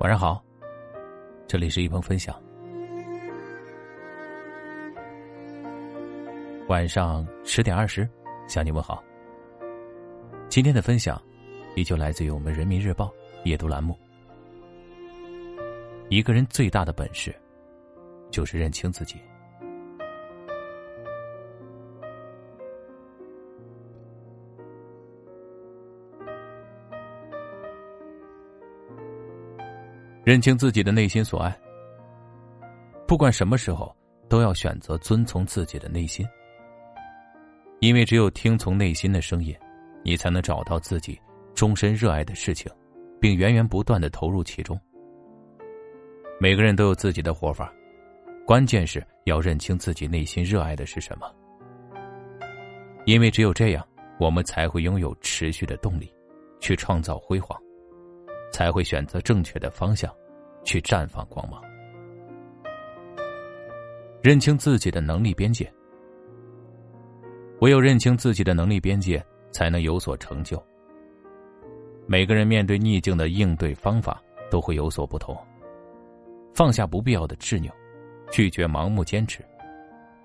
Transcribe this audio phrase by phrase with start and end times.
[0.00, 0.44] 晚上好，
[1.46, 2.34] 这里是一鹏分享。
[6.68, 8.08] 晚上十点二十，
[8.48, 9.02] 向你问好。
[10.48, 11.20] 今天的分享
[11.76, 13.12] 依旧来自于我们人民日报
[13.44, 13.96] 夜读栏目。
[16.08, 17.34] 一个人最大的本事，
[18.30, 19.16] 就是认清自己。
[30.24, 31.54] 认清自己的内心所爱，
[33.06, 33.94] 不管什么时候，
[34.26, 36.26] 都要选择遵从自己的内心，
[37.80, 39.54] 因为只有听从内心的声音，
[40.02, 41.20] 你才能找到自己
[41.54, 42.72] 终身热爱的事情，
[43.20, 44.80] 并源源不断的投入其中。
[46.40, 47.70] 每个人都有自己的活法，
[48.46, 51.30] 关键是要认清自己内心热爱的是什么，
[53.04, 53.86] 因为只有这样，
[54.18, 56.10] 我们才会拥有持续的动力，
[56.60, 57.60] 去创造辉煌。
[58.54, 60.08] 才会选择正确的方向，
[60.62, 61.60] 去绽放光芒。
[64.22, 65.68] 认清自己的能力边界，
[67.60, 70.64] 唯有认清自己的能力边界，才能有所成就。
[72.06, 75.36] 每个人面对逆境的应对方法都会有所不同。
[76.54, 77.68] 放下不必要的执拗，
[78.30, 79.44] 拒绝盲目坚持，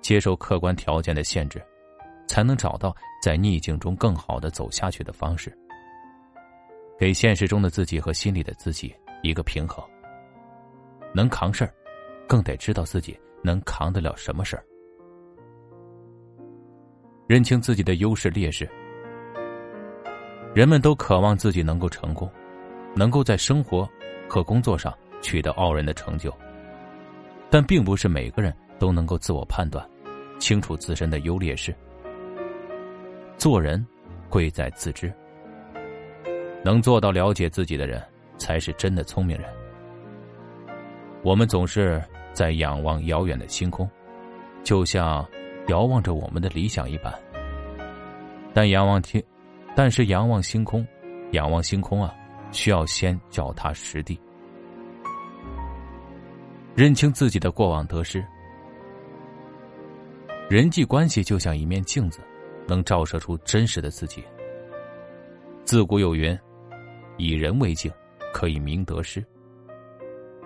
[0.02, 1.59] 接受客观条件的限制，
[2.27, 5.52] 才能找到在逆境中更好的走下去的方式。
[7.00, 9.81] 给现实中的自己和心里的自己一个平衡。
[11.14, 11.73] 能扛事儿，
[12.28, 14.64] 更得知道自己能扛得了什么事儿。
[17.25, 18.69] 认清自己的优势劣势。
[20.53, 22.30] 人们都渴望自己能够成功，
[22.94, 23.89] 能够在生活
[24.28, 26.36] 和工作上取得傲人的成就，
[27.50, 29.88] 但并不是每个人都能够自我判断，
[30.38, 31.73] 清楚自身的优劣势。
[33.38, 33.86] 做人，
[34.28, 35.13] 贵在自知。
[36.63, 38.03] 能做到了解自己的人，
[38.38, 39.47] 才是真的聪明人。
[41.23, 42.01] 我们总是
[42.34, 43.89] 在仰望遥远的星空，
[44.63, 45.25] 就像
[45.67, 47.13] 遥望着我们的理想一般。
[48.53, 49.23] 但仰望天，
[49.75, 50.85] 但是仰望星空，
[51.31, 52.13] 仰望星空啊，
[52.51, 54.19] 需要先脚踏实地，
[56.75, 58.25] 认清自己的过往得失。
[60.50, 62.19] 人际关系就像一面镜子，
[62.67, 64.23] 能照射出真实的自己。
[65.63, 66.38] 自古有云。
[67.19, 67.91] 以人为镜，
[68.34, 69.24] 可以明得失。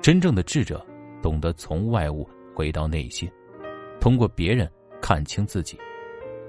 [0.02, 0.84] 真正的智者，
[1.22, 3.32] 懂得从外物回到内心，
[4.02, 4.70] 通过别人
[5.00, 5.80] 看清自己，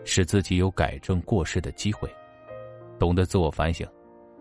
[0.03, 2.09] 使自己有改正过失的机会。
[2.99, 3.87] 懂得自我反省，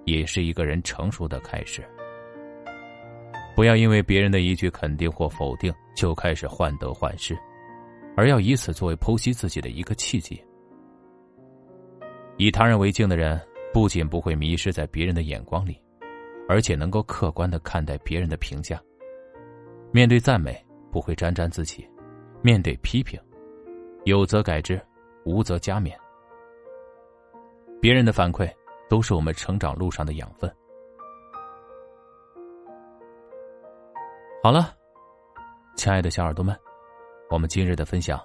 [0.06, 1.84] 也是一个人成熟的开始。
[3.54, 7.38] 不要因为别人的一句肯定或否定就开始患得患失，
[8.16, 10.42] 而要以此作为剖析自己的一个契机。
[12.38, 13.38] 以他人为镜的人。
[13.74, 15.82] 不仅不会迷失在别人的眼光里，
[16.48, 18.80] 而且能够客观的看待别人的评价。
[19.92, 21.82] 面对赞美，不会沾沾自喜；
[22.44, 23.20] 面对批评，
[24.06, 24.80] 有则改之，
[25.26, 25.92] 无则加勉。
[27.82, 28.48] 别人的反馈
[28.88, 30.50] 都是我们成长路上的养分。
[34.44, 34.72] 好了，
[35.76, 36.56] 亲爱的小耳朵们，
[37.32, 38.24] 我们今日的分享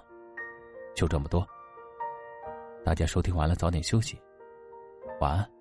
[0.93, 1.43] 就这么多。
[2.85, 4.21] 大家收听完了，早点休息。
[5.19, 5.58] 晚安。